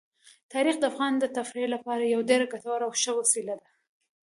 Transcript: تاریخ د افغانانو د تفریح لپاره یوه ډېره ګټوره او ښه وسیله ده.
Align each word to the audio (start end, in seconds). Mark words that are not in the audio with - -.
تاریخ 0.53 0.75
د 0.79 0.83
افغانانو 0.91 1.21
د 1.21 1.25
تفریح 1.37 1.67
لپاره 1.75 2.11
یوه 2.13 2.27
ډېره 2.29 2.45
ګټوره 2.53 2.83
او 2.87 2.93
ښه 3.01 3.11
وسیله 3.19 3.53
ده. 3.61 3.67